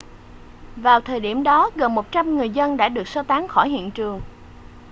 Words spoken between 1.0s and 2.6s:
thời điểm đó gần 100 người